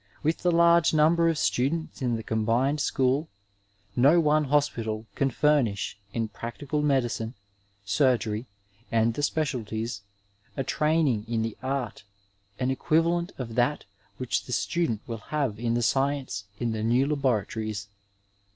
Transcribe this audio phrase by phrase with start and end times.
[0.23, 3.29] With the large num ber of students in the combined school
[3.95, 7.35] no one hospital can furnish in practical medicine,
[7.85, 8.47] surgery
[8.91, 10.01] and the specialties
[10.57, 12.03] a training in the art
[12.57, 13.85] an equivalent of that
[14.17, 17.87] which the student will have in the science in the new laboratories.